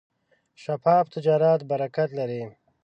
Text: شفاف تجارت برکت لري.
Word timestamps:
شفاف 0.63 1.05
تجارت 1.15 1.59
برکت 1.69 2.09
لري. 2.17 2.43